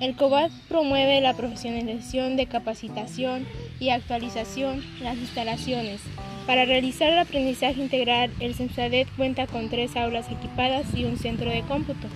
El 0.00 0.16
COBAT 0.16 0.50
promueve 0.68 1.20
la 1.20 1.34
profesionalización 1.34 2.36
de 2.36 2.46
capacitación 2.46 3.46
y 3.78 3.90
actualización 3.90 4.82
las 5.00 5.16
instalaciones. 5.16 6.00
Para 6.46 6.64
realizar 6.64 7.12
el 7.12 7.18
aprendizaje 7.18 7.80
integral, 7.80 8.30
el 8.40 8.54
CENSADET 8.54 9.08
cuenta 9.16 9.46
con 9.46 9.70
tres 9.70 9.96
aulas 9.96 10.26
equipadas 10.30 10.86
y 10.94 11.04
un 11.04 11.16
centro 11.16 11.48
de 11.50 11.62
cómputo. 11.62 12.08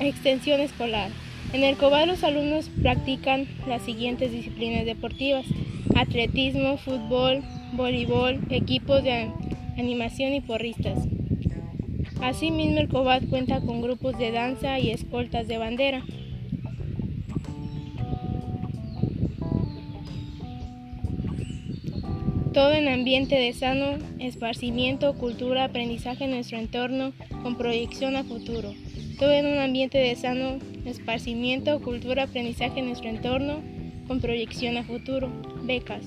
Extensión 0.00 0.60
escolar. 0.60 1.10
En 1.52 1.64
el 1.64 1.76
COBAT 1.76 2.06
los 2.06 2.22
alumnos 2.22 2.70
practican 2.80 3.48
las 3.66 3.82
siguientes 3.82 4.30
disciplinas 4.30 4.84
deportivas, 4.84 5.44
atletismo, 5.96 6.76
fútbol, 6.76 7.42
voleibol, 7.72 8.38
equipos 8.50 9.02
de 9.02 9.28
animación 9.76 10.32
y 10.32 10.40
porristas. 10.40 10.98
Asimismo, 12.22 12.78
el 12.78 12.88
COBAT 12.88 13.28
cuenta 13.28 13.60
con 13.60 13.82
grupos 13.82 14.16
de 14.16 14.30
danza 14.30 14.78
y 14.78 14.90
escoltas 14.90 15.48
de 15.48 15.58
bandera. 15.58 16.04
Todo 22.52 22.72
en 22.72 22.88
ambiente 22.88 23.36
de 23.36 23.52
sano 23.52 23.98
esparcimiento, 24.18 25.14
cultura, 25.14 25.64
aprendizaje 25.64 26.24
en 26.24 26.32
nuestro 26.32 26.58
entorno 26.58 27.12
con 27.44 27.56
proyección 27.56 28.16
a 28.16 28.24
futuro. 28.24 28.74
Todo 29.20 29.30
en 29.30 29.46
un 29.46 29.58
ambiente 29.58 29.98
de 29.98 30.16
sano 30.16 30.58
esparcimiento, 30.84 31.80
cultura, 31.80 32.24
aprendizaje 32.24 32.80
en 32.80 32.86
nuestro 32.86 33.08
entorno 33.08 33.60
con 34.08 34.20
proyección 34.20 34.76
a 34.78 34.82
futuro. 34.82 35.30
Becas. 35.62 36.02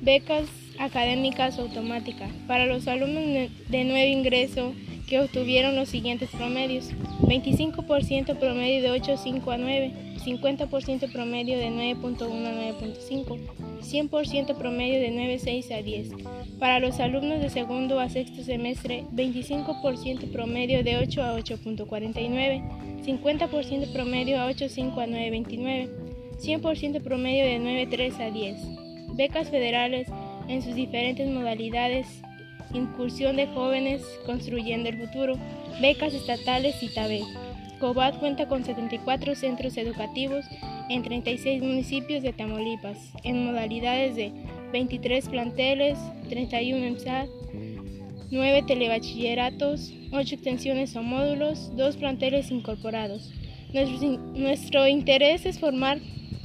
Becas 0.00 0.48
académicas 0.80 1.56
automáticas 1.60 2.32
para 2.48 2.66
los 2.66 2.88
alumnos 2.88 3.50
de 3.68 3.84
nuevo 3.84 4.12
ingreso 4.12 4.72
que 5.08 5.20
obtuvieron 5.20 5.76
los 5.76 5.88
siguientes 5.88 6.30
promedios. 6.30 6.90
25% 7.20 8.38
promedio 8.38 8.82
de 8.82 9.00
8.5 9.00 9.54
a 9.54 9.58
9, 9.58 9.92
50% 10.24 11.12
promedio 11.12 11.58
de 11.58 11.68
9.1 11.68 12.46
a 12.46 12.72
9.5, 12.80 13.38
100% 13.80 14.56
promedio 14.56 15.00
de 15.00 15.10
9.6 15.10 15.72
a 15.78 15.82
10. 15.82 16.08
Para 16.58 16.80
los 16.80 17.00
alumnos 17.00 17.40
de 17.40 17.50
segundo 17.50 18.00
a 18.00 18.08
sexto 18.08 18.42
semestre, 18.42 19.04
25% 19.12 20.30
promedio 20.32 20.82
de 20.84 20.98
8 20.98 21.22
a 21.22 21.38
8.49, 21.38 23.04
50% 23.04 23.92
promedio 23.92 24.40
a 24.40 24.50
8.5 24.50 24.92
a 25.02 25.06
9.29, 25.06 25.90
100% 26.38 27.02
promedio 27.02 27.44
de 27.44 27.58
9.3 27.58 28.20
a 28.20 28.30
10. 28.30 28.56
Becas 29.16 29.50
federales 29.50 30.08
en 30.48 30.62
sus 30.62 30.74
diferentes 30.74 31.28
modalidades 31.28 32.06
Incursión 32.72 33.36
de 33.36 33.48
jóvenes 33.48 34.02
construyendo 34.26 34.88
el 34.88 34.98
futuro, 34.98 35.34
becas 35.80 36.14
estatales 36.14 36.80
y 36.82 36.88
TABE. 36.88 37.24
COBAT 37.80 38.18
cuenta 38.18 38.46
con 38.46 38.62
74 38.62 39.34
centros 39.34 39.76
educativos 39.78 40.44
en 40.90 41.02
36 41.02 41.62
municipios 41.62 42.22
de 42.22 42.32
Tamaulipas, 42.32 42.98
en 43.24 43.46
modalidades 43.46 44.14
de 44.14 44.32
23 44.72 45.28
planteles, 45.28 45.98
31 46.28 46.84
EMSAT, 46.84 47.28
9 48.30 48.64
telebachilleratos, 48.66 49.92
8 50.12 50.34
extensiones 50.34 50.94
o 50.94 51.02
módulos, 51.02 51.74
2 51.74 51.96
planteles 51.96 52.50
incorporados. 52.50 53.32
Nuestro, 53.72 54.08
nuestro 54.34 54.86
interés 54.86 55.46
es 55.46 55.58
formar 55.58 55.98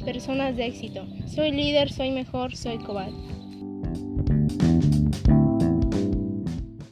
personas 0.06 0.56
de 0.56 0.68
éxito. 0.68 1.06
Soy 1.28 1.52
líder, 1.52 1.92
soy 1.92 2.12
mejor, 2.12 2.56
soy 2.56 2.78
COBAT. 2.78 3.12